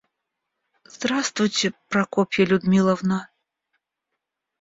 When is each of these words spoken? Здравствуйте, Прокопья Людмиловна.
Здравствуйте, 0.85 1.73
Прокопья 1.87 2.43
Людмиловна. 2.43 3.29